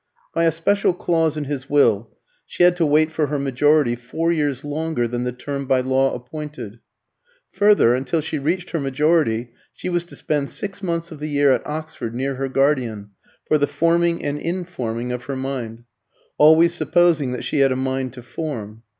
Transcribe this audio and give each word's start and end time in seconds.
By 0.33 0.45
a 0.45 0.51
special 0.51 0.95
clause 0.95 1.37
in 1.37 1.43
his 1.43 1.69
will, 1.69 2.09
she 2.47 2.63
had 2.63 2.75
to 2.77 2.87
wait 2.87 3.11
for 3.11 3.27
her 3.27 3.37
majority 3.37 3.95
four 3.95 4.31
years 4.31 4.63
longer 4.65 5.07
than 5.07 5.25
the 5.25 5.31
term 5.31 5.67
by 5.67 5.81
law 5.81 6.15
appointed. 6.15 6.79
Further, 7.51 7.93
until 7.93 8.19
she 8.19 8.39
reached 8.39 8.71
her 8.71 8.79
majority 8.79 9.51
she 9.75 9.89
was 9.89 10.03
to 10.05 10.15
spend 10.15 10.49
six 10.49 10.81
months 10.81 11.11
of 11.11 11.19
the 11.19 11.29
year 11.29 11.51
at 11.51 11.67
Oxford, 11.67 12.15
near 12.15 12.33
her 12.33 12.49
guardian, 12.49 13.11
for 13.45 13.59
the 13.59 13.67
forming 13.67 14.23
and 14.25 14.39
informing 14.39 15.11
of 15.11 15.25
her 15.25 15.35
mind 15.35 15.83
always 16.39 16.73
supposing 16.73 17.31
that 17.33 17.43
she 17.45 17.59
had 17.59 17.71
a 17.71 17.75
mind 17.75 18.13
to 18.13 18.23
form. 18.23 18.81